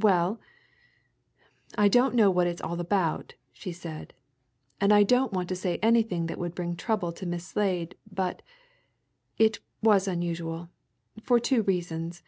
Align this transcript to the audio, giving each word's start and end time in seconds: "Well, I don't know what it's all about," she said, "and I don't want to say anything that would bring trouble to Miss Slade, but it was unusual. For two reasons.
"Well, 0.00 0.40
I 1.76 1.88
don't 1.88 2.14
know 2.14 2.30
what 2.30 2.46
it's 2.46 2.62
all 2.62 2.80
about," 2.80 3.34
she 3.52 3.72
said, 3.72 4.14
"and 4.80 4.90
I 4.90 5.02
don't 5.02 5.34
want 5.34 5.50
to 5.50 5.54
say 5.54 5.78
anything 5.82 6.28
that 6.28 6.38
would 6.38 6.54
bring 6.54 6.76
trouble 6.76 7.12
to 7.12 7.26
Miss 7.26 7.48
Slade, 7.48 7.94
but 8.10 8.40
it 9.36 9.58
was 9.82 10.08
unusual. 10.08 10.70
For 11.22 11.38
two 11.38 11.60
reasons. 11.62 12.22